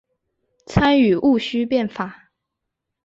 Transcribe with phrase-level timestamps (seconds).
[0.65, 2.31] 参与戊戌变法。